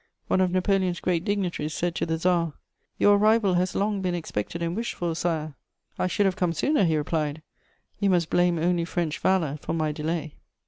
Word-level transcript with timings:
One 0.29 0.41
of 0.41 0.49
Napoleon's 0.49 0.99
great 0.99 1.23
dignitaries 1.23 1.75
said 1.75 1.93
to 1.93 2.07
the 2.07 2.17
Tsar: 2.17 2.53
"Your 2.97 3.17
arrival 3.19 3.53
has 3.53 3.75
long 3.75 4.01
been 4.01 4.15
expected 4.15 4.63
and 4.63 4.75
wished 4.75 4.95
for, 4.95 5.13
Sire." 5.15 5.53
"I 5.99 6.07
should 6.07 6.25
have 6.25 6.35
come 6.35 6.53
sooner," 6.53 6.85
he 6.85 6.97
replied; 6.97 7.43
"you 7.99 8.09
must 8.09 8.31
blame 8.31 8.57
only 8.57 8.83
French 8.83 9.19
valour 9.19 9.59
for 9.61 9.73
my 9.73 9.91
delay." 9.91 10.33